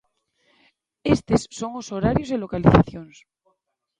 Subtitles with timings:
[1.15, 3.15] Estes son os horarios e localizacións.